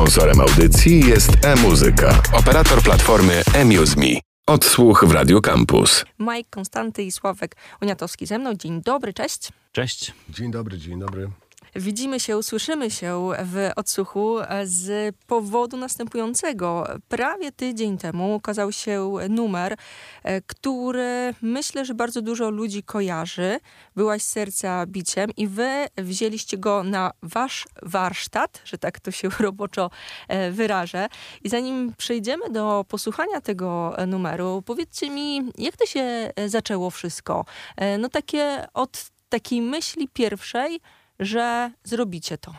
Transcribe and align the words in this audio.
Sponsorem 0.00 0.40
audycji 0.40 1.08
jest 1.08 1.30
e-muzyka, 1.44 2.22
operator 2.32 2.82
platformy 2.82 3.42
eMuseMe. 3.54 4.20
Odsłuch 4.46 5.04
w 5.04 5.12
Radio 5.12 5.40
Campus. 5.40 6.04
Mike 6.18 6.50
Konstanty 6.50 7.02
i 7.02 7.12
Sławek 7.12 7.56
Uniatowski 7.82 8.26
ze 8.26 8.38
mną. 8.38 8.54
Dzień 8.54 8.82
dobry, 8.82 9.14
cześć. 9.14 9.48
Cześć. 9.72 10.12
Dzień 10.28 10.50
dobry, 10.50 10.78
dzień 10.78 11.00
dobry. 11.00 11.30
Widzimy 11.74 12.20
się, 12.20 12.42
słyszymy 12.42 12.90
się 12.90 13.30
w 13.44 13.70
odsłuchu 13.76 14.36
z 14.64 15.16
powodu 15.26 15.76
następującego. 15.76 16.86
Prawie 17.08 17.52
tydzień 17.52 17.98
temu 17.98 18.34
ukazał 18.34 18.72
się 18.72 19.14
numer, 19.28 19.76
e, 20.22 20.40
który 20.40 21.34
myślę, 21.42 21.84
że 21.84 21.94
bardzo 21.94 22.22
dużo 22.22 22.50
ludzi 22.50 22.82
kojarzy. 22.82 23.60
Byłaś 23.96 24.22
serca 24.22 24.86
biciem 24.86 25.30
i 25.36 25.46
wy 25.46 25.86
wzięliście 25.96 26.58
go 26.58 26.82
na 26.82 27.12
wasz 27.22 27.68
warsztat, 27.82 28.62
że 28.64 28.78
tak 28.78 29.00
to 29.00 29.10
się 29.10 29.28
roboczo 29.40 29.90
e, 30.28 30.50
wyrażę. 30.50 31.08
I 31.44 31.48
zanim 31.48 31.94
przejdziemy 31.96 32.50
do 32.50 32.84
posłuchania 32.88 33.40
tego 33.40 33.96
numeru, 34.06 34.62
powiedzcie 34.66 35.10
mi, 35.10 35.52
jak 35.58 35.76
to 35.76 35.86
się 35.86 36.32
zaczęło 36.46 36.90
wszystko? 36.90 37.44
E, 37.76 37.98
no 37.98 38.08
takie 38.08 38.66
od 38.74 39.10
takiej 39.28 39.62
myśli 39.62 40.08
pierwszej, 40.08 40.80
że 41.20 41.70
zrobicie 41.84 42.38
to. 42.38 42.54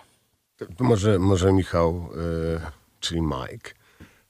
może, 0.80 1.20
może 1.20 1.54
Michał, 1.54 2.10
y, 2.58 2.62
czyli 3.00 3.22
Mike, 3.22 3.72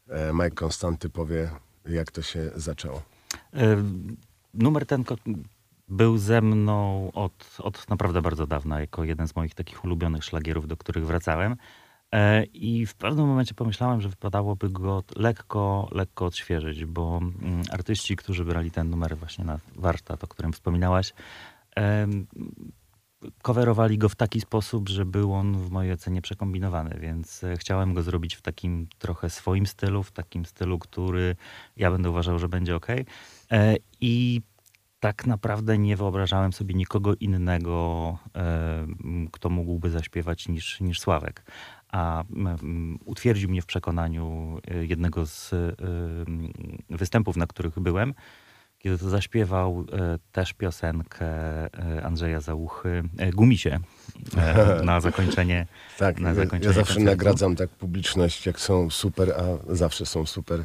y, 0.07 0.33
Mike 0.33 0.51
Konstanty 0.51 1.09
powie, 1.09 1.49
jak 1.85 2.11
to 2.11 2.21
się 2.21 2.51
zaczęło. 2.55 3.01
Y, 3.53 3.59
numer 4.53 4.85
ten 4.85 5.03
był 5.87 6.17
ze 6.17 6.41
mną 6.41 7.09
od, 7.13 7.57
od 7.59 7.89
naprawdę 7.89 8.21
bardzo 8.21 8.47
dawna, 8.47 8.79
jako 8.79 9.03
jeden 9.03 9.27
z 9.27 9.35
moich 9.35 9.55
takich 9.55 9.83
ulubionych 9.85 10.23
szlagierów, 10.23 10.67
do 10.67 10.77
których 10.77 11.05
wracałem. 11.05 11.55
I 12.53 12.85
w 12.85 12.95
pewnym 12.95 13.27
momencie 13.27 13.53
pomyślałem, 13.53 14.01
że 14.01 14.09
wypadałoby 14.09 14.69
go 14.69 15.03
lekko, 15.15 15.89
lekko 15.91 16.25
odświeżyć, 16.25 16.85
bo 16.85 17.17
mm, 17.17 17.63
artyści, 17.71 18.15
którzy 18.15 18.45
brali 18.45 18.71
ten 18.71 18.89
numer 18.89 19.17
właśnie 19.17 19.45
na 19.45 19.59
warsztat, 19.75 20.23
o 20.23 20.27
którym 20.27 20.53
wspominałaś, 20.53 21.13
coverowali 23.41 23.97
go 23.97 24.09
w 24.09 24.15
taki 24.15 24.41
sposób, 24.41 24.89
że 24.89 25.05
był 25.05 25.33
on 25.33 25.57
w 25.57 25.71
mojej 25.71 25.93
ocenie 25.93 26.21
przekombinowany, 26.21 26.97
więc 26.99 27.43
e, 27.43 27.57
chciałem 27.57 27.93
go 27.93 28.03
zrobić 28.03 28.35
w 28.35 28.41
takim 28.41 28.87
trochę 28.99 29.29
swoim 29.29 29.65
stylu, 29.65 30.03
w 30.03 30.11
takim 30.11 30.45
stylu, 30.45 30.79
który 30.79 31.35
ja 31.77 31.91
będę 31.91 32.09
uważał, 32.09 32.39
że 32.39 32.49
będzie 32.49 32.75
ok. 32.75 32.87
E, 33.51 33.75
I 34.01 34.41
tak 34.99 35.25
naprawdę 35.25 35.77
nie 35.77 35.97
wyobrażałem 35.97 36.53
sobie 36.53 36.75
nikogo 36.75 37.15
innego, 37.15 38.17
e, 38.35 38.87
kto 39.31 39.49
mógłby 39.49 39.89
zaśpiewać 39.89 40.47
niż, 40.47 40.81
niż 40.81 40.99
Sławek. 40.99 41.43
A 41.91 42.23
utwierdził 43.05 43.49
mnie 43.49 43.61
w 43.61 43.65
przekonaniu 43.65 44.57
jednego 44.81 45.25
z 45.25 45.53
występów, 46.89 47.37
na 47.37 47.47
których 47.47 47.79
byłem, 47.79 48.13
kiedy 48.83 48.97
to 48.97 49.09
zaśpiewał 49.09 49.85
e, 49.91 50.19
też 50.31 50.53
piosenkę 50.53 51.25
e, 51.27 52.03
Andrzeja 52.05 52.41
Załuchy, 52.41 53.03
e, 53.17 53.31
Gumisie, 53.31 53.79
na 54.83 55.01
zakończenie 55.01 55.67
Tak, 55.97 56.19
na 56.19 56.33
zakończenie 56.33 56.65
ja 56.65 56.73
zawsze 56.73 56.93
koncertu. 56.93 57.17
nagradzam 57.17 57.55
tak 57.55 57.69
publiczność, 57.69 58.45
jak 58.45 58.59
są 58.59 58.89
super, 58.89 59.31
a 59.31 59.73
zawsze 59.75 60.05
są 60.05 60.25
super, 60.25 60.63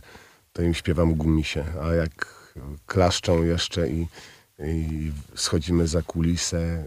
to 0.53 0.63
im 0.63 0.75
śpiewam 0.75 1.15
Gumisie, 1.15 1.65
a 1.83 1.95
jak 1.95 2.37
klaszczą 2.87 3.43
jeszcze 3.43 3.89
i, 3.89 4.07
i 4.59 5.13
schodzimy 5.35 5.87
za 5.87 6.03
kulisę 6.03 6.85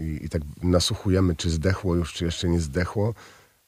i, 0.00 0.24
i 0.24 0.28
tak 0.28 0.42
nasłuchujemy, 0.62 1.36
czy 1.36 1.50
zdechło 1.50 1.94
już, 1.94 2.12
czy 2.12 2.24
jeszcze 2.24 2.48
nie 2.48 2.60
zdechło, 2.60 3.14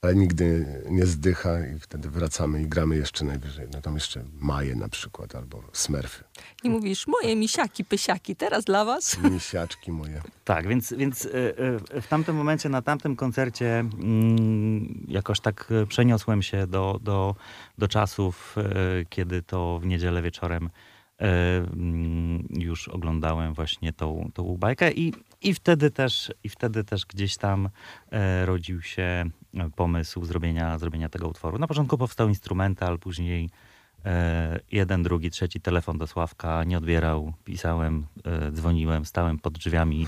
ale 0.03 0.15
nigdy 0.15 0.67
nie 0.91 1.07
zdycha 1.07 1.67
i 1.67 1.79
wtedy 1.79 2.11
wracamy 2.11 2.63
i 2.63 2.67
gramy 2.67 2.97
jeszcze 2.97 3.25
najwyżej. 3.25 3.67
No 3.73 3.81
tam 3.81 3.95
jeszcze 3.95 4.25
Maje 4.41 4.77
na 4.77 4.89
przykład 4.89 5.35
albo 5.35 5.63
Smurfy. 5.73 6.25
I 6.63 6.71
mówisz, 6.71 7.07
moje 7.07 7.37
misiaki, 7.37 7.85
pysiaki, 7.85 8.37
teraz 8.37 8.65
dla 8.65 8.85
was? 8.85 9.19
Misiaczki 9.31 9.93
moje. 9.93 10.23
Tak, 10.45 10.69
więc, 10.69 10.93
więc 10.93 11.27
e, 11.27 11.29
e, 11.95 12.01
w 12.01 12.07
tamtym 12.09 12.37
momencie, 12.37 12.69
na 12.69 12.83
tamtym 12.83 13.17
koncercie 13.17 13.79
mm, 13.79 15.07
jakoś 15.09 15.41
tak 15.41 15.73
przeniosłem 15.89 16.43
się 16.43 16.67
do, 16.67 17.01
do, 17.03 17.35
do 17.79 17.89
czasów, 17.89 18.57
e, 18.59 18.65
kiedy 19.09 19.43
to 19.43 19.79
w 19.79 19.87
niedzielę 19.87 20.23
wieczorem 20.23 20.71
już 22.51 22.89
oglądałem 22.89 23.55
właśnie 23.55 23.93
tą, 23.93 24.31
tą 24.35 24.57
bajkę 24.57 24.93
i, 24.93 25.13
i, 25.43 25.55
wtedy 25.55 25.91
też, 25.91 26.33
i 26.45 26.49
wtedy 26.49 26.85
też 26.85 27.07
gdzieś 27.07 27.37
tam 27.37 27.69
rodził 28.45 28.83
się 28.83 29.25
pomysł 29.77 30.25
zrobienia, 30.25 30.79
zrobienia 30.79 31.09
tego 31.09 31.29
utworu. 31.29 31.59
Na 31.59 31.67
początku 31.67 31.99
powstał 31.99 32.29
instrumental, 32.29 32.99
później 32.99 33.51
e, 34.05 34.61
jeden, 34.73 35.03
drugi, 35.03 35.31
trzeci 35.31 35.61
telefon 35.61 35.99
do 35.99 36.07
Sławka, 36.07 36.65
nie 36.65 36.79
odbierał, 36.79 37.33
pisałem, 37.45 38.07
e, 38.25 38.53
dzwoniłem, 38.53 39.05
stałem 39.07 39.39
pod 39.39 39.59
drzwiami, 39.59 40.07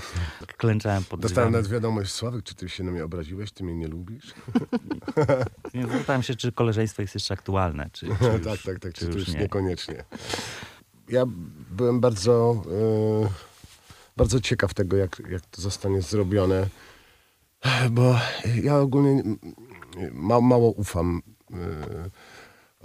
klęczałem 0.57 1.03
pod 1.03 1.19
Dostałem 1.19 1.49
drzwiami. 1.49 1.63
nawet 1.63 1.71
wiadomość, 1.71 2.11
Sławek, 2.11 2.43
czy 2.43 2.55
ty 2.55 2.69
się 2.69 2.83
na 2.83 2.91
mnie 2.91 3.03
obraziłeś, 3.03 3.51
ty 3.51 3.63
mnie 3.63 3.75
nie 3.75 3.87
lubisz? 3.87 4.33
zapytałem 5.91 6.23
się, 6.23 6.35
czy 6.35 6.51
koleżeństwo 6.51 7.01
jest 7.01 7.13
jeszcze 7.13 7.33
aktualne, 7.33 7.89
czy, 7.93 8.05
czy 8.19 8.25
już, 8.25 8.43
Tak, 8.45 8.61
tak, 8.61 8.79
tak, 8.79 8.93
czy, 8.93 8.99
czy 8.99 9.05
już, 9.05 9.15
już 9.15 9.27
nie. 9.27 9.39
niekoniecznie. 9.39 10.03
Ja 11.09 11.25
byłem 11.71 11.99
bardzo, 11.99 12.63
yy, 13.21 13.29
bardzo 14.17 14.39
ciekaw 14.39 14.73
tego, 14.73 14.97
jak, 14.97 15.21
jak 15.29 15.41
to 15.45 15.61
zostanie 15.61 16.01
zrobione 16.01 16.69
bo 17.91 18.15
ja 18.63 18.77
ogólnie 18.77 19.23
ma, 20.11 20.41
mało 20.41 20.71
ufam 20.71 21.21
e, 21.53 21.57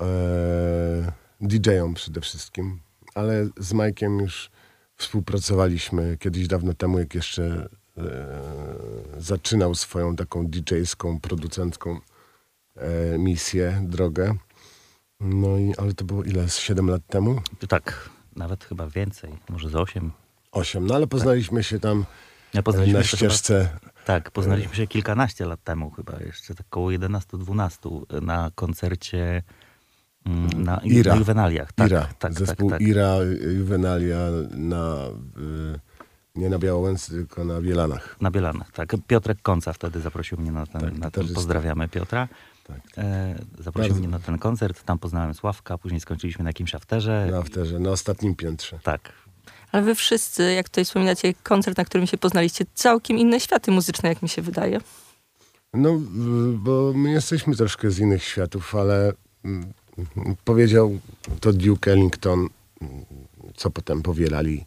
e, 0.04 1.12
DJ-om 1.40 1.94
przede 1.94 2.20
wszystkim, 2.20 2.80
ale 3.14 3.48
z 3.56 3.72
Majkiem 3.72 4.18
już 4.18 4.50
współpracowaliśmy 4.96 6.16
kiedyś 6.18 6.46
dawno 6.46 6.74
temu, 6.74 6.98
jak 6.98 7.14
jeszcze 7.14 7.68
e, 7.98 8.02
zaczynał 9.18 9.74
swoją 9.74 10.16
taką 10.16 10.46
DJ-ską, 10.46 11.20
producencką 11.20 12.00
e, 12.76 13.18
misję, 13.18 13.82
drogę. 13.88 14.34
No 15.20 15.58
i, 15.58 15.74
ale 15.78 15.94
to 15.94 16.04
było 16.04 16.24
ile? 16.24 16.48
Z 16.48 16.58
7 16.58 16.90
lat 16.90 17.02
temu? 17.06 17.40
Tak, 17.68 18.10
nawet 18.36 18.64
chyba 18.64 18.86
więcej, 18.86 19.32
może 19.48 19.68
z 19.68 19.76
8. 19.76 20.12
8, 20.52 20.86
no 20.86 20.94
ale 20.94 21.06
poznaliśmy 21.06 21.64
się 21.64 21.80
tam 21.80 22.04
ja 22.54 22.62
poznaliśmy 22.62 22.98
na 22.98 23.04
ścieżce 23.04 23.78
tak, 24.04 24.30
poznaliśmy 24.30 24.74
się 24.74 24.86
kilkanaście 24.86 25.46
lat 25.46 25.64
temu 25.64 25.90
chyba, 25.90 26.12
jeszcze 26.26 26.54
tak 26.54 26.66
około 26.66 26.88
11-12 26.90 28.22
na 28.22 28.50
koncercie 28.54 29.42
mm, 30.26 30.64
na 30.64 30.80
Ira. 30.84 31.16
Juvenaliach. 31.16 31.72
Tak, 31.72 31.90
Ira. 31.90 32.00
Tak, 32.00 32.18
tak, 32.18 32.32
Zespół 32.34 32.70
tak, 32.70 32.80
Ira, 32.80 33.16
Juvenalia 33.58 34.18
na, 34.50 35.06
y, 35.74 35.80
nie 36.34 36.48
na 36.48 36.58
Białowęce, 36.58 37.12
tylko 37.12 37.44
na 37.44 37.60
Bielanach. 37.60 38.16
Na 38.20 38.30
Bielanach, 38.30 38.72
tak. 38.72 38.96
Piotrek 39.06 39.42
Konca 39.42 39.72
wtedy 39.72 40.00
zaprosił 40.00 40.38
mnie 40.38 40.52
na 40.52 40.66
ten, 40.66 40.80
Tak, 40.80 40.98
na 40.98 41.10
ten 41.10 41.28
pozdrawiamy 41.34 41.88
Piotra. 41.88 42.28
Tak. 42.70 43.04
E, 43.04 43.34
zaprosił 43.58 43.88
Bardzo. 43.88 43.94
mnie 43.94 44.08
na 44.08 44.18
ten 44.18 44.38
koncert, 44.38 44.82
tam 44.82 44.98
poznałem 44.98 45.34
Sławka, 45.34 45.78
później 45.78 46.00
skończyliśmy 46.00 46.44
na 46.44 46.50
jakimś 46.50 46.74
afterze. 46.74 47.28
Na 47.30 47.38
afterze, 47.38 47.78
na 47.78 47.90
ostatnim 47.90 48.34
piętrze. 48.34 48.78
Tak, 48.82 49.12
Ale 49.72 49.82
wy 49.82 49.94
wszyscy, 49.94 50.52
jak 50.52 50.68
tutaj 50.68 50.84
wspominacie, 50.84 51.34
koncert, 51.42 51.78
na 51.78 51.84
którym 51.84 52.06
się 52.06 52.18
poznaliście, 52.18 52.64
całkiem 52.74 53.18
inne 53.18 53.40
światy 53.40 53.70
muzyczne, 53.70 54.08
jak 54.08 54.22
mi 54.22 54.28
się 54.28 54.42
wydaje. 54.42 54.80
No, 55.74 56.00
bo 56.54 56.92
my 56.94 57.10
jesteśmy 57.10 57.56
troszkę 57.56 57.90
z 57.90 57.98
innych 57.98 58.24
światów, 58.24 58.74
ale 58.74 59.12
mm, 59.44 59.72
powiedział 60.44 60.98
to 61.40 61.52
Duke 61.52 61.92
Ellington, 61.92 62.48
co 63.56 63.70
potem 63.70 64.02
powielali 64.02 64.66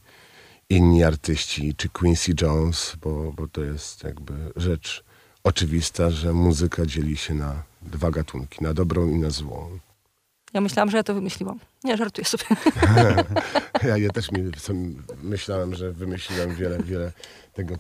inni 0.70 1.04
artyści, 1.04 1.76
czy 1.78 1.90
Quincy 1.90 2.34
Jones, 2.42 2.96
bo, 3.02 3.32
bo 3.32 3.48
to 3.48 3.64
jest 3.64 4.04
jakby 4.04 4.34
rzecz 4.56 5.04
oczywista, 5.44 6.10
że 6.10 6.34
muzyka 6.34 6.86
dzieli 6.86 7.18
się 7.18 7.34
na 7.34 7.64
dwa 7.86 8.12
gatunki, 8.12 8.64
na 8.64 8.74
dobrą 8.74 9.08
i 9.08 9.20
na 9.20 9.30
złą. 9.30 9.80
Ja 10.54 10.62
myślałam, 10.62 10.90
że 10.90 10.98
ja 10.98 11.04
to 11.04 11.14
wymyśliłam. 11.14 11.60
Nie, 11.84 11.98
żartuję 11.98 12.26
sobie. 12.26 12.44
Ja, 13.84 13.98
ja 13.98 14.10
też 14.10 14.32
mi, 14.32 14.52
myślałem, 15.24 15.76
że 15.76 15.92
wymyśliłem 15.92 16.56
wiele, 16.56 16.84
wiele 16.84 17.12
tego 17.54 17.76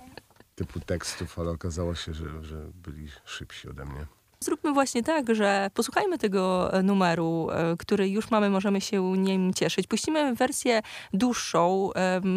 typu 0.55 0.79
tekstów, 0.79 1.39
ale 1.39 1.49
okazało 1.51 1.95
się, 1.95 2.13
że, 2.13 2.43
że 2.43 2.71
byli 2.75 3.07
szybsi 3.25 3.69
ode 3.69 3.85
mnie. 3.85 4.05
Zróbmy 4.43 4.73
właśnie 4.73 5.03
tak, 5.03 5.35
że 5.35 5.69
posłuchajmy 5.73 6.17
tego 6.17 6.73
e, 6.73 6.83
numeru, 6.83 7.47
e, 7.51 7.75
który 7.77 8.09
już 8.09 8.31
mamy, 8.31 8.49
możemy 8.49 8.81
się 8.81 9.17
nim 9.17 9.53
cieszyć. 9.53 9.87
Puścimy 9.87 10.35
wersję 10.35 10.81
dłuższą. 11.13 11.89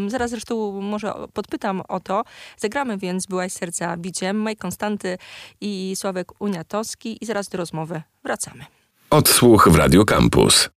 Zaraz 0.09 0.31
zresztą 0.31 0.81
może 0.81 1.15
podpytam 1.33 1.83
o 1.89 2.01
to. 2.01 2.25
Zagramy 2.57 2.99
więc 2.99 3.27
Byłaś 3.27 3.53
serca 3.53 3.97
biciem. 3.97 4.37
Maj 4.37 4.57
Konstanty 4.57 5.19
i 5.61 5.95
Sławek 5.97 6.33
Uniatowski. 6.39 7.19
I 7.21 7.27
zaraz 7.27 7.49
do 7.49 7.59
rozmowy 7.59 8.03
wracamy. 8.25 8.65
Odsłuch 9.11 9.69
w 9.69 9.75
Radio 9.75 10.05
Campus. 10.05 10.76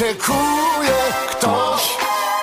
Oczekuje 0.00 0.98
ktoś, 1.30 1.96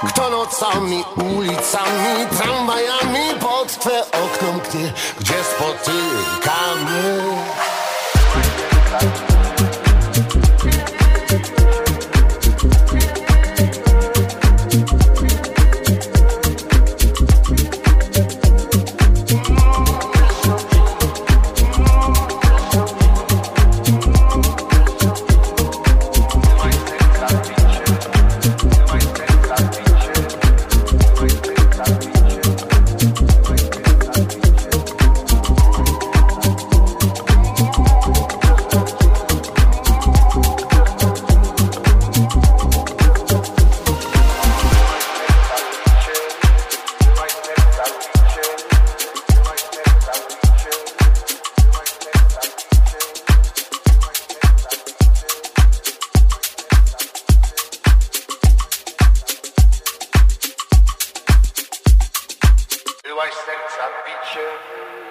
kto 0.08 0.30
nocami, 0.30 1.04
ulicami, 1.38 2.28
tramwajami 2.38 3.40
pod 3.40 3.80
twe 3.80 4.02
okno 4.12 4.52
mknie, 4.54 4.94
gdzie 5.20 5.34
spotykamy. 5.44 7.22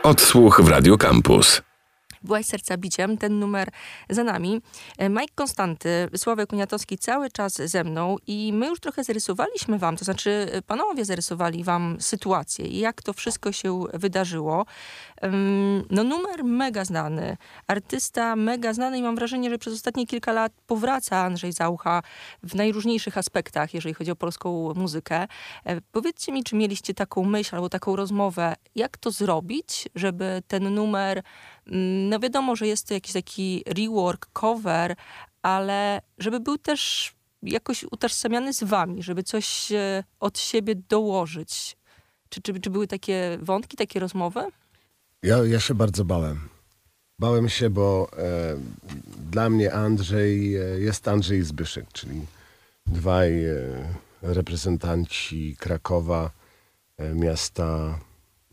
Odsłuch 0.07 0.61
w 0.61 0.69
Radio 0.69 0.99
Campus. 0.99 1.66
Byłaś 2.23 2.47
serca 2.47 2.77
biciem, 2.77 3.19
ten 3.19 3.39
numer 3.39 3.69
za 4.11 4.25
nami. 4.25 4.61
E, 4.99 5.09
Mike 5.09 5.35
Konstanty, 5.35 6.09
Sławek 6.17 6.53
Uniatowski 6.53 6.99
cały 6.99 7.31
czas 7.31 7.55
ze 7.55 7.85
mną 7.85 8.17
i 8.27 8.53
my 8.53 8.67
już 8.67 8.81
trochę 8.81 9.05
zarysowaliśmy 9.05 9.79
wam, 9.79 9.97
to 9.97 10.05
znaczy 10.05 10.49
e, 10.53 10.63
panowie 10.63 11.05
zarysowali 11.05 11.65
wam 11.65 11.97
sytuację 12.01 12.67
i 12.67 12.79
jak 12.79 13.03
to 13.03 13.13
wszystko 13.13 13.53
się 13.53 13.85
wydarzyło. 13.95 14.67
No 15.91 16.05
numer 16.05 16.45
mega 16.45 16.85
znany, 16.85 17.37
artysta 17.67 18.37
mega 18.37 18.73
znany 18.73 18.99
i 18.99 19.03
mam 19.03 19.17
wrażenie, 19.17 19.51
że 19.51 19.59
przez 19.59 19.75
ostatnie 19.75 20.07
kilka 20.07 20.33
lat 20.33 20.53
powraca 20.67 21.17
Andrzej 21.17 21.53
Zaucha 21.53 22.03
w 22.43 22.55
najróżniejszych 22.55 23.19
aspektach, 23.19 23.75
jeżeli 23.75 23.95
chodzi 23.95 24.11
o 24.11 24.17
polską 24.17 24.75
muzykę. 24.75 25.27
E, 25.65 25.81
powiedzcie 25.81 26.33
mi, 26.33 26.45
czy 26.45 26.57
mieliście 26.57 26.95
taką 26.95 27.25
myśl 27.25 27.55
albo 27.57 27.69
taką 27.69 27.97
rozmowę, 27.97 28.55
jak 28.75 28.97
to 28.97 29.11
zrobić, 29.11 29.89
żeby 29.95 30.43
ten 30.49 30.75
numer 30.75 31.23
no 32.11 32.19
wiadomo, 32.19 32.57
że 32.57 32.67
jest 32.67 32.89
to 32.89 32.95
jakiś 32.95 33.13
taki 33.13 33.65
rework, 33.67 34.27
cover, 34.33 34.97
ale 35.43 36.03
żeby 36.19 36.41
był 36.41 36.59
też 36.59 37.13
jakoś 37.43 37.85
utożsamiany 37.85 38.53
z 38.53 38.65
wami, 38.65 39.03
żeby 39.03 39.23
coś 39.23 39.73
e, 39.73 40.05
od 40.21 40.39
siebie 40.39 40.75
dołożyć. 40.89 41.77
Czy, 42.29 42.43
czy, 42.43 42.61
czy 42.61 42.71
były 42.71 42.87
takie 42.87 43.39
wątki, 43.43 43.77
takie 43.77 44.01
rozmowy? 44.01 44.41
Ja, 45.23 45.45
ja 45.45 45.61
się 45.61 45.75
bardzo 45.75 46.05
bałem. 46.05 46.49
Bałem 47.19 47.49
się, 47.49 47.71
bo 47.71 48.09
e, 48.19 48.57
dla 49.31 49.51
mnie 49.51 49.73
Andrzej 49.73 50.57
e, 50.57 50.61
jest 50.61 51.09
Andrzej 51.09 51.43
Zbyszek, 51.43 51.87
czyli 51.93 52.27
dwaj 52.87 53.45
e, 53.45 53.55
reprezentanci 54.23 55.57
Krakowa, 55.59 56.31
e, 56.99 57.15
miasta, 57.15 57.99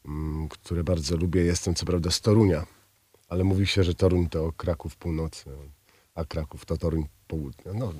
m, 0.05 0.35
mm, 0.35 0.49
które 0.49 0.83
bardzo 0.83 1.17
lubię. 1.17 1.41
Jestem 1.41 1.75
co 1.75 1.85
prawda 1.85 2.11
z 2.11 2.21
Torunia, 2.21 2.65
ale 3.33 3.43
mówi 3.43 3.67
się, 3.67 3.83
że 3.83 3.93
Toruń 3.93 4.29
to 4.29 4.51
Kraków 4.51 4.95
północy, 4.95 5.45
a 6.15 6.25
Kraków 6.25 6.65
to 6.65 6.77
Toruń 6.77 7.05
południa. 7.27 7.73
No, 7.73 7.93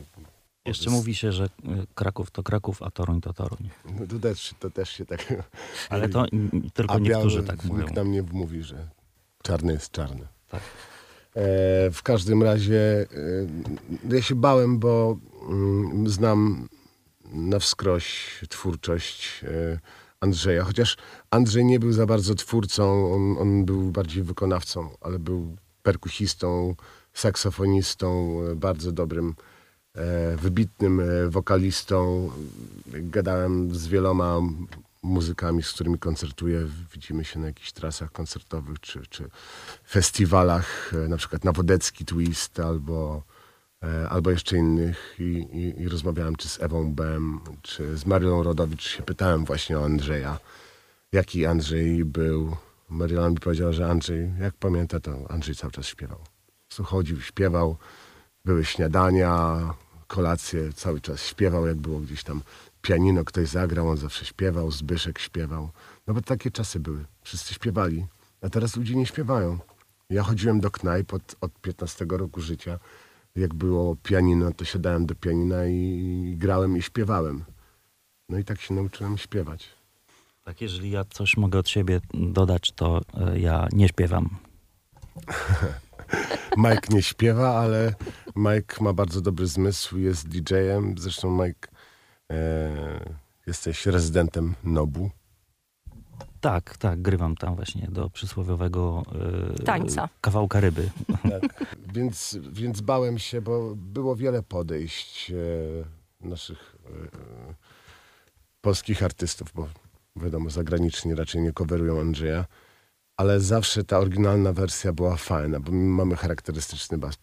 jeszcze 0.66 0.86
jest... 0.86 0.96
mówi 0.96 1.16
się, 1.16 1.32
że 1.32 1.46
y, 1.46 1.50
Kraków 1.96 2.32
to 2.32 2.44
Kraków, 2.44 2.82
a 2.82 2.92
Toruń 2.92 3.22
to 3.22 3.34
Toruń. 3.34 3.70
No 4.00 4.08
to 4.08 4.20
też, 4.20 4.56
to 4.60 4.70
też 4.70 4.90
się 4.90 5.06
tak... 5.06 5.34
Ale 5.90 6.10
to 6.10 6.26
tylko 6.74 6.94
a 6.94 7.00
niektórzy 7.00 7.44
tak 7.44 7.64
mówią. 7.64 7.82
Nikt 7.82 7.96
nam 7.96 8.12
nie 8.12 8.22
mówi, 8.22 8.64
że 8.64 8.88
czarny 9.44 9.74
jest 9.74 9.92
czarny. 9.92 10.28
Tak. 10.50 10.62
E, 11.36 11.92
w 11.92 12.04
każdym 12.04 12.44
razie 12.44 13.08
e, 14.10 14.16
ja 14.16 14.22
się 14.22 14.36
bałem, 14.36 14.80
bo 14.80 15.18
mm, 15.50 16.10
znam 16.10 16.70
na 17.32 17.60
wskroś 17.60 18.40
twórczość 18.50 19.44
e, 19.44 19.80
Andrzeja, 20.24 20.64
chociaż 20.64 20.98
Andrzej 21.32 21.66
nie 21.66 21.80
był 21.80 21.92
za 21.92 22.06
bardzo 22.06 22.36
twórcą, 22.36 23.14
on, 23.14 23.38
on 23.38 23.66
był 23.66 23.92
bardziej 23.92 24.24
wykonawcą, 24.24 24.90
ale 25.02 25.20
był 25.20 25.56
perkusistą, 25.84 26.76
saksofonistą, 27.14 28.40
e, 28.52 28.56
bardzo 28.56 28.92
dobrym, 28.92 29.36
e, 29.96 30.38
wybitnym 30.38 31.00
e, 31.00 31.30
wokalistą. 31.30 32.30
Gadałem 32.88 33.76
z 33.76 33.88
wieloma 33.88 34.40
muzykami, 35.02 35.64
z 35.64 35.72
którymi 35.72 36.00
koncertuję. 36.00 36.68
Widzimy 36.94 37.26
się 37.26 37.40
na 37.40 37.48
jakichś 37.48 37.72
trasach 37.72 38.12
koncertowych 38.12 38.80
czy, 38.80 39.02
czy 39.10 39.30
festiwalach, 39.88 40.92
na 41.10 41.18
przykład 41.18 41.44
na 41.44 41.52
Wodecki 41.52 42.06
Twist 42.06 42.60
albo 42.60 43.24
E, 43.30 43.33
albo 44.10 44.32
jeszcze 44.32 44.58
innych 44.58 45.16
i, 45.20 45.24
i, 45.24 45.82
i, 45.82 45.90
rozmawiałem 45.90 46.36
czy 46.36 46.50
z 46.50 46.62
Ewą 46.62 46.94
Bem, 46.94 47.40
czy 47.62 47.98
z 47.98 48.06
Marilą 48.06 48.44
Rodowicz, 48.44 48.88
się 48.88 49.04
pytałem 49.04 49.46
właśnie 49.46 49.80
o 49.80 49.86
Andrzeja, 49.86 50.40
jaki 51.12 51.46
Andrzej 51.46 52.06
był. 52.06 52.56
Maryla 52.90 53.30
mi 53.30 53.40
powiedziała, 53.40 53.74
że 53.74 53.90
Andrzej, 53.90 54.32
jak 54.40 54.54
pamięta, 54.54 55.00
to 55.00 55.12
Andrzej 55.30 55.56
cały 55.56 55.72
czas 55.72 55.86
śpiewał. 55.86 56.20
Chodził, 56.84 57.22
śpiewał, 57.22 57.78
były 58.46 58.66
śniadania, 58.66 59.60
kolacje, 60.08 60.74
cały 60.74 61.02
czas 61.02 61.26
śpiewał, 61.26 61.68
jak 61.68 61.78
było 61.78 62.00
gdzieś 62.00 62.24
tam 62.24 62.42
pianino, 62.82 63.26
ktoś 63.26 63.50
zagrał, 63.50 63.90
on 63.90 63.98
zawsze 63.98 64.26
śpiewał, 64.26 64.72
Zbyszek 64.72 65.20
śpiewał. 65.20 65.70
No 66.08 66.14
bo 66.14 66.22
takie 66.22 66.52
czasy 66.52 66.80
były, 66.80 67.06
wszyscy 67.22 67.54
śpiewali, 67.54 68.06
a 68.42 68.50
teraz 68.50 68.76
ludzie 68.76 68.96
nie 68.96 69.06
śpiewają. 69.06 69.60
Ja 70.10 70.24
chodziłem 70.24 70.60
do 70.60 70.72
knajp 70.72 71.14
od, 71.14 71.36
od 71.42 71.62
15 71.62 72.06
roku 72.10 72.42
życia, 72.42 72.80
jak 73.36 73.54
było 73.54 73.96
pianino, 73.96 74.52
to 74.52 74.66
siadałem 74.66 75.06
do 75.06 75.16
pianina 75.16 75.66
i 75.66 76.36
grałem 76.38 76.78
i 76.78 76.82
śpiewałem. 76.82 77.44
No 78.30 78.38
i 78.38 78.44
tak 78.44 78.62
się 78.62 78.74
nauczyłem 78.74 79.18
śpiewać. 79.18 79.70
Tak, 80.44 80.62
jeżeli 80.62 80.92
ja 80.92 81.04
coś 81.04 81.38
mogę 81.38 81.60
od 81.60 81.70
siebie 81.70 82.02
dodać, 82.14 82.72
to 82.72 83.02
e, 83.14 83.40
ja 83.40 83.68
nie 83.72 83.88
śpiewam. 83.88 84.30
Mike 86.58 86.88
nie 86.90 87.04
śpiewa, 87.04 87.60
ale 87.60 87.94
Mike 88.36 88.84
ma 88.84 88.94
bardzo 88.94 89.22
dobry 89.22 89.48
zmysł, 89.48 89.98
jest 89.98 90.28
DJ-em. 90.28 90.96
Zresztą 90.98 91.44
Mike, 91.44 91.70
e, 92.32 93.16
jesteś 93.48 93.86
rezydentem 93.86 94.56
Nobu. 94.64 95.10
Tak, 96.44 96.78
tak, 96.78 97.02
grywam 97.02 97.36
tam 97.36 97.56
właśnie 97.56 97.88
do 97.92 98.10
przysłowiowego 98.10 99.04
yy, 99.58 99.66
tańca. 99.66 100.10
Kawałka 100.22 100.60
ryby. 100.60 100.90
Tak. 101.24 101.66
Więc, 101.94 102.38
więc 102.52 102.82
bałem 102.82 103.20
się, 103.20 103.42
bo 103.42 103.76
było 103.76 104.16
wiele 104.16 104.44
podejść 104.44 105.32
e, 105.32 106.28
naszych 106.28 106.76
e, 106.86 107.54
polskich 108.62 109.04
artystów, 109.04 109.48
bo 109.56 109.68
wiadomo, 110.16 110.50
zagraniczni 110.50 111.16
raczej 111.16 111.42
nie 111.42 111.54
coverują 111.54 112.00
Andrzeja, 112.00 112.46
ale 113.18 113.40
zawsze 113.40 113.84
ta 113.84 114.00
oryginalna 114.00 114.54
wersja 114.54 114.94
była 114.94 115.16
fajna, 115.16 115.60
bo 115.60 115.72
mamy 115.72 116.16
charakterystyczny 116.16 116.98
bas. 116.98 117.18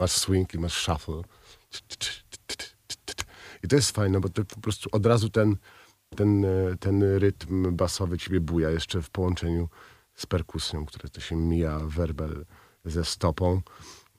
Masz 0.00 0.12
swing 0.12 0.54
i 0.54 0.58
masz 0.58 0.72
shuffle. 0.72 1.22
I 3.62 3.68
to 3.68 3.76
jest 3.76 3.90
fajne, 3.90 4.20
bo 4.20 4.28
to 4.28 4.44
po 4.44 4.60
prostu 4.60 4.88
od 4.92 5.06
razu 5.06 5.28
ten, 5.28 5.56
ten, 6.16 6.44
e, 6.44 6.48
ten 6.80 7.02
rytm 7.02 7.76
basowy 7.76 8.18
ciebie 8.18 8.40
buja, 8.40 8.70
jeszcze 8.70 9.02
w 9.02 9.10
połączeniu 9.10 9.68
z 10.14 10.26
perkusją, 10.26 10.86
które 10.86 11.08
to 11.08 11.20
się 11.20 11.36
mija 11.36 11.78
werbel 11.78 12.44
ze 12.84 13.04
stopą. 13.04 13.60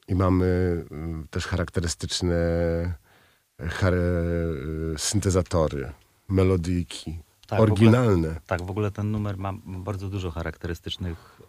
I 0.07 0.15
mamy 0.15 0.45
e, 0.91 1.27
też 1.29 1.47
charakterystyczne 1.47 2.35
char 3.69 3.93
syntezatory, 4.97 5.91
melodyjki, 6.29 7.19
tak, 7.47 7.59
oryginalne. 7.59 8.27
W 8.27 8.31
ogóle, 8.31 8.41
tak, 8.47 8.61
w 8.61 8.69
ogóle 8.69 8.91
ten 8.91 9.11
numer 9.11 9.37
ma 9.37 9.53
bardzo 9.65 10.09
dużo 10.09 10.31
charakterystycznych 10.31 11.41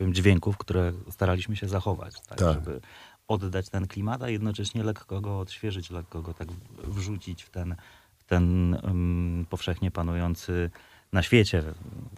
e, 0.00 0.06
e, 0.06 0.12
dźwięków, 0.12 0.58
które 0.58 0.92
staraliśmy 1.10 1.56
się 1.56 1.68
zachować, 1.68 2.14
tak, 2.20 2.38
tak. 2.38 2.54
żeby 2.54 2.80
oddać 3.28 3.68
ten 3.68 3.86
klimat, 3.86 4.22
a 4.22 4.28
jednocześnie 4.28 4.84
lekko 4.84 5.20
go 5.20 5.38
odświeżyć, 5.38 5.90
lekko 5.90 6.22
go 6.22 6.34
tak 6.34 6.48
wrzucić 6.84 7.42
w 7.42 7.50
ten, 7.50 7.76
w 8.16 8.24
ten 8.24 8.74
um, 8.82 9.46
powszechnie 9.50 9.90
panujący 9.90 10.70
na 11.12 11.22
świecie 11.22 11.62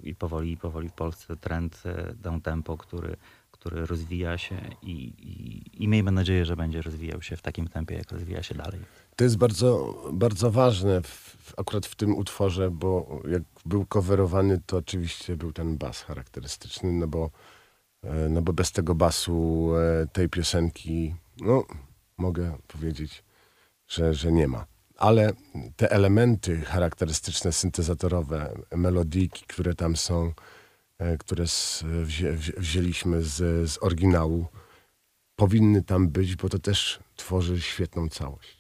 i 0.02 0.14
powoli, 0.14 0.56
powoli 0.56 0.88
w 0.88 0.92
Polsce 0.92 1.36
trend 1.36 1.82
e, 1.86 2.14
down 2.14 2.40
tempo, 2.40 2.76
który, 2.76 3.16
który 3.50 3.86
rozwija 3.86 4.38
się 4.38 4.60
i, 4.82 4.92
i, 5.18 5.84
i 5.84 5.88
miejmy 5.88 6.12
nadzieję, 6.12 6.44
że 6.44 6.56
będzie 6.56 6.82
rozwijał 6.82 7.22
się 7.22 7.36
w 7.36 7.42
takim 7.42 7.68
tempie, 7.68 7.94
jak 7.94 8.12
rozwija 8.12 8.42
się 8.42 8.54
dalej. 8.54 8.80
To 9.16 9.24
jest 9.24 9.36
bardzo, 9.36 9.94
bardzo 10.12 10.50
ważne 10.50 11.02
w, 11.02 11.54
akurat 11.56 11.86
w 11.86 11.94
tym 11.94 12.16
utworze, 12.16 12.70
bo 12.70 13.22
jak 13.28 13.42
był 13.66 13.86
coverowany, 13.86 14.60
to 14.66 14.76
oczywiście 14.76 15.36
był 15.36 15.52
ten 15.52 15.76
bas 15.76 16.02
charakterystyczny, 16.02 16.92
no 16.92 17.06
bo 17.06 17.30
no 18.30 18.42
bo 18.42 18.52
bez 18.52 18.72
tego 18.72 18.94
basu 18.94 19.70
e, 19.76 20.06
tej 20.06 20.28
piosenki, 20.28 21.14
no 21.40 21.64
mogę 22.16 22.58
powiedzieć, 22.68 23.24
że, 23.88 24.14
że 24.14 24.32
nie 24.32 24.48
ma. 24.48 24.66
Ale 24.96 25.32
te 25.76 25.90
elementy 25.90 26.60
charakterystyczne, 26.60 27.52
syntezatorowe, 27.52 28.54
melodiki, 28.76 29.44
które 29.46 29.74
tam 29.74 29.96
są, 29.96 30.32
e, 30.98 31.18
które 31.18 31.44
wzię, 31.82 32.32
wzięliśmy 32.56 33.22
z, 33.22 33.70
z 33.70 33.78
oryginału, 33.82 34.46
powinny 35.36 35.82
tam 35.82 36.08
być, 36.08 36.36
bo 36.36 36.48
to 36.48 36.58
też 36.58 37.00
tworzy 37.16 37.60
świetną 37.60 38.08
całość. 38.08 38.59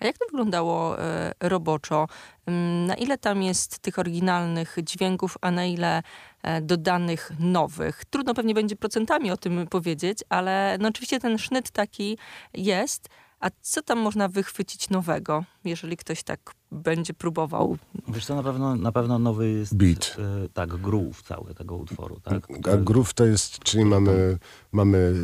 A 0.00 0.06
jak 0.06 0.18
to 0.18 0.24
wyglądało 0.26 1.00
e, 1.00 1.32
roboczo? 1.40 2.08
Mm, 2.46 2.86
na 2.86 2.94
ile 2.94 3.18
tam 3.18 3.42
jest 3.42 3.78
tych 3.78 3.98
oryginalnych 3.98 4.76
dźwięków, 4.82 5.38
a 5.40 5.50
na 5.50 5.64
ile 5.64 6.02
e, 6.42 6.60
dodanych 6.60 7.32
nowych? 7.38 8.04
Trudno 8.04 8.34
pewnie 8.34 8.54
będzie 8.54 8.76
procentami 8.76 9.30
o 9.30 9.36
tym 9.36 9.66
powiedzieć, 9.66 10.18
ale 10.28 10.76
no 10.80 10.88
oczywiście 10.88 11.20
ten 11.20 11.38
sznyt 11.38 11.70
taki 11.70 12.18
jest. 12.54 13.08
A 13.40 13.50
co 13.60 13.82
tam 13.82 13.98
można 13.98 14.28
wychwycić 14.28 14.90
nowego, 14.90 15.44
jeżeli 15.64 15.96
ktoś 15.96 16.22
tak 16.22 16.54
będzie 16.72 17.14
próbował? 17.14 17.78
Wiesz 18.08 18.26
co, 18.26 18.34
na 18.34 18.42
pewno, 18.42 18.76
na 18.76 18.92
pewno 18.92 19.18
nowy 19.18 19.50
jest... 19.50 19.76
Beat. 19.76 20.16
E, 20.44 20.48
tak, 20.48 20.68
groove 20.76 21.22
cały 21.22 21.54
tego 21.54 21.76
utworu. 21.76 22.20
Tak? 22.20 22.46
A 22.72 22.76
groove 22.76 23.14
to 23.14 23.24
jest, 23.24 23.58
czyli 23.58 23.84
mamy, 23.84 24.38
mamy 24.72 25.14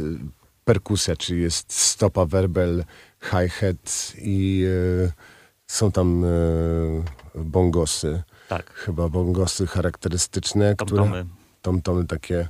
perkusja, 0.70 1.16
czyli 1.16 1.42
jest 1.42 1.72
stopa, 1.72 2.26
werbel, 2.26 2.84
hi-hat 3.22 4.12
i 4.18 4.64
e, 5.06 5.12
są 5.66 5.92
tam 5.92 6.24
e, 6.24 6.28
bongosy, 7.34 8.22
Tak, 8.48 8.74
chyba 8.74 9.08
bongosy 9.08 9.66
charakterystyczne, 9.66 10.74
które 10.76 11.02
tom-tomy. 11.02 11.26
tom-tomy 11.62 12.06
takie 12.06 12.48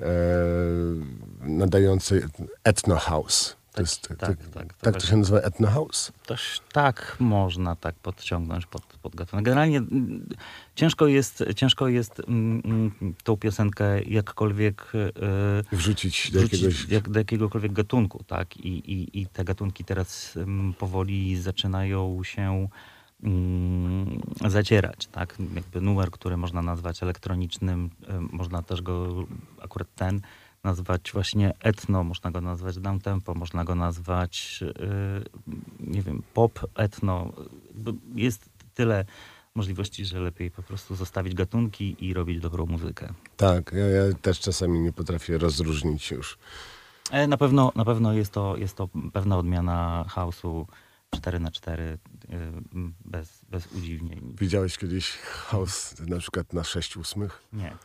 e, 0.00 0.06
nadające 1.40 2.20
etno 2.64 2.96
house. 2.96 3.56
To 3.70 3.76
Tak, 3.76 3.86
jest, 3.86 4.08
tak, 4.08 4.18
tak, 4.18 4.36
tak, 4.54 4.74
tak, 4.74 4.94
to 4.94 5.06
się 5.06 5.16
nazywa 5.16 5.38
etno 5.38 5.68
house. 5.68 6.12
Też 6.26 6.60
tak 6.72 7.16
można 7.20 7.76
tak 7.76 7.94
podciągnąć 7.94 8.66
pod, 8.66 8.82
pod 8.82 9.16
gatunek. 9.16 9.44
Generalnie 9.44 9.78
mm, 9.78 10.28
ciężko 10.74 11.06
jest, 11.06 11.44
ciężko 11.56 11.88
jest 11.88 12.20
mm, 12.20 12.62
mm, 12.64 13.14
tą 13.24 13.36
piosenkę 13.36 14.02
jakkolwiek 14.02 14.92
e, 15.72 15.76
Wrzucić 15.76 16.30
do 16.30 16.40
jakiegoś... 16.40 16.88
jak, 16.88 17.08
do 17.08 17.18
jakiegokolwiek 17.18 17.72
gatunku, 17.72 18.24
tak? 18.26 18.56
I, 18.56 18.92
i, 18.92 19.20
i 19.20 19.26
te 19.26 19.44
gatunki 19.44 19.84
teraz 19.84 20.36
mm, 20.36 20.74
powoli 20.74 21.40
zaczynają 21.40 22.24
się 22.24 22.68
mm, 23.22 24.20
zacierać, 24.46 25.06
tak? 25.06 25.36
Jakby 25.54 25.80
numer, 25.80 26.10
który 26.10 26.36
można 26.36 26.62
nazwać 26.62 27.02
elektronicznym, 27.02 27.90
można 28.32 28.62
też 28.62 28.82
go, 28.82 29.26
akurat 29.60 29.88
ten, 29.94 30.20
nazwać 30.64 31.10
właśnie 31.12 31.52
etno, 31.60 32.04
można 32.04 32.30
go 32.30 32.40
nazwać 32.40 32.78
downtempo, 32.78 33.34
można 33.34 33.64
go 33.64 33.74
nazwać, 33.74 34.60
y, 34.62 35.24
nie 35.80 36.02
wiem, 36.02 36.22
pop, 36.34 36.60
etno. 36.74 37.32
Jest 38.14 38.50
tyle 38.74 39.04
możliwości, 39.54 40.04
że 40.04 40.20
lepiej 40.20 40.50
po 40.50 40.62
prostu 40.62 40.94
zostawić 40.96 41.34
gatunki 41.34 41.96
i 42.06 42.14
robić 42.14 42.40
dobrą 42.40 42.66
muzykę. 42.66 43.12
Tak, 43.36 43.72
ja, 43.72 43.86
ja 43.86 44.14
też 44.22 44.40
czasami 44.40 44.80
nie 44.80 44.92
potrafię 44.92 45.38
rozróżnić 45.38 46.10
już. 46.10 46.38
E, 47.10 47.26
Na 47.26 47.36
pewno, 47.36 47.72
na 47.76 47.84
pewno 47.84 48.12
jest, 48.12 48.32
to, 48.32 48.56
jest 48.56 48.76
to 48.76 48.88
pewna 49.12 49.38
odmiana 49.38 50.04
chaosu 50.08 50.66
4 51.16 51.40
na 51.40 51.50
4 51.50 51.98
bez, 53.04 53.44
bez 53.48 53.72
udziwnień. 53.72 54.36
Widziałeś 54.40 54.78
kiedyś 54.78 55.16
house 55.18 55.94
na 56.06 56.18
przykład 56.18 56.52
na 56.52 56.64
6 56.64 56.96
ósmych? 56.96 57.42
Nie. 57.52 57.76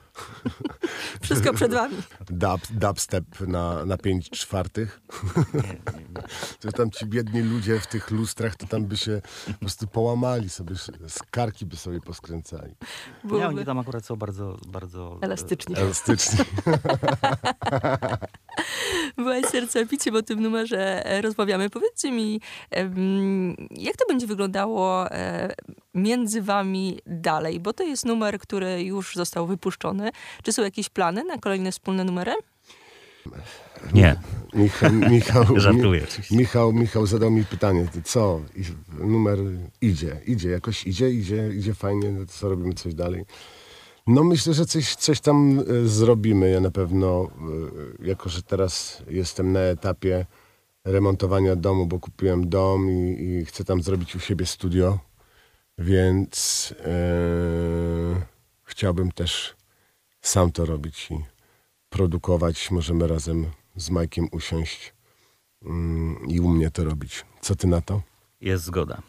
Wszystko 1.24 1.54
przed 1.54 1.74
wami. 1.74 1.96
Dub, 2.30 2.62
dubstep 2.72 3.40
na, 3.40 3.86
na 3.86 3.98
5 3.98 4.30
czwartych? 4.30 5.02
nie, 5.54 5.62
nie, 5.62 5.70
nie. 6.16 6.24
To 6.60 6.72
tam 6.72 6.92
ci 6.92 7.06
biedni 7.06 7.42
ludzie 7.42 7.80
w 7.80 7.88
tych 7.88 8.12
lustrach, 8.12 8.56
to 8.56 8.68
tam 8.68 8.86
by 8.86 8.98
się 8.98 9.22
po 9.48 9.54
prostu 9.54 9.88
połamali 9.88 10.50
sobie, 10.50 10.76
skarki 11.08 11.66
by 11.66 11.78
sobie 11.78 12.02
poskręcali. 12.02 12.70
nie, 12.72 13.30
Byłoby 13.30 13.48
oni 13.48 13.66
tam 13.66 13.80
akurat 13.80 14.06
są 14.06 14.16
bardzo, 14.16 14.58
bardzo... 14.68 15.20
e, 15.22 15.26
elastyczni. 15.26 15.76
Elastyczni. 15.78 16.40
Byłaś 19.18 19.46
sercobiciem 19.46 20.16
o 20.16 20.22
tym 20.22 20.42
numerze 20.42 21.06
e, 21.06 21.22
rozmawiamy. 21.22 21.70
Powiedzcie 21.70 22.12
mi, 22.12 22.42
jak 23.72 23.98
to 23.98 24.06
będzie 24.08 24.28
wyglądało 24.28 24.35
e, 25.12 25.56
między 25.94 26.42
wami 26.42 27.00
dalej? 27.06 27.60
Bo 27.60 27.74
to 27.74 27.84
jest 27.84 28.06
numer, 28.06 28.40
który 28.40 28.84
już 28.84 29.16
został 29.16 29.48
wypuszczony. 29.48 30.12
Czy 30.44 30.52
są 30.52 30.64
jakieś 30.64 30.90
plany 30.90 31.24
na 31.24 31.38
kolejne 31.38 31.72
wspólne 31.72 32.04
numery? 32.04 32.34
Nie, 33.94 34.16
Michał, 34.54 34.92
Michał, 34.92 35.46
żartuję. 35.60 36.08
Michał, 36.32 36.74
Michał 36.74 37.06
zadał 37.06 37.32
mi 37.32 37.46
pytanie, 37.46 37.88
co? 38.04 38.42
I 38.56 38.64
numer 39.04 39.40
idzie, 39.82 40.22
idzie, 40.26 40.50
jakoś 40.50 40.88
idzie, 40.88 41.12
idzie, 41.12 41.50
idzie 41.54 41.74
fajnie, 41.74 42.12
no 42.12 42.26
to 42.26 42.32
co 42.32 42.50
robimy 42.50 42.74
coś 42.74 42.94
dalej? 42.94 43.26
No 44.08 44.24
myślę, 44.24 44.54
że 44.54 44.66
coś, 44.66 44.96
coś 44.96 45.20
tam 45.20 45.60
e, 45.60 45.88
zrobimy. 45.88 46.50
Ja 46.50 46.60
na 46.60 46.72
pewno, 46.72 47.28
e, 48.02 48.08
jako 48.08 48.30
że 48.30 48.44
teraz 48.44 49.04
jestem 49.10 49.52
na 49.52 49.60
etapie 49.60 50.26
remontowania 50.86 51.56
domu, 51.56 51.86
bo 51.86 52.00
kupiłem 52.00 52.50
dom 52.50 52.90
i, 52.92 53.24
i 53.24 53.46
chcę 53.46 53.64
tam 53.64 53.82
zrobić 53.82 54.16
u 54.16 54.20
siebie 54.20 54.46
studio, 54.46 55.00
więc 55.78 56.74
e, 56.80 56.92
chciałbym 58.64 59.12
też 59.12 59.56
sam 60.22 60.52
to 60.52 60.66
robić 60.66 61.12
i 61.12 61.20
produkować. 61.90 62.72
Możemy 62.72 63.08
razem 63.08 63.46
z 63.76 63.90
Majkiem 63.90 64.28
usiąść 64.32 64.94
mm, 65.66 66.28
i 66.28 66.40
u 66.40 66.50
mnie 66.50 66.72
to 66.72 66.84
robić. 66.84 67.26
Co 67.42 67.56
ty 67.56 67.68
na 67.68 67.82
to? 67.82 68.02
Jest 68.42 68.64
zgoda. 68.64 69.02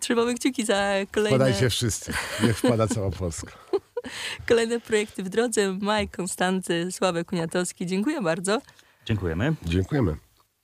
Trzymamy 0.00 0.34
kciuki 0.34 0.64
za 0.64 0.92
kolejne, 1.12 1.36
Wpadajcie 1.36 1.70
wszyscy. 1.70 2.12
Niech 2.42 2.58
wpada 2.58 2.88
cała 2.88 3.10
Polska. 3.10 3.52
kolejne 4.48 4.80
projekty 4.80 5.22
w 5.22 5.28
drodze. 5.28 5.72
Mike, 5.72 6.16
Konstanty, 6.16 6.92
Sławek 6.92 7.32
Uniatowski. 7.32 7.86
Dziękuję 7.86 8.22
bardzo. 8.22 8.60
Dziękujemy. 9.06 9.54
Dziękujemy. 9.64 10.29